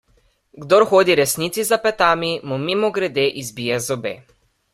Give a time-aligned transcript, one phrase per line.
[0.61, 4.17] Kdor hodi resnici za petami, mu mimogrede izbije zobe.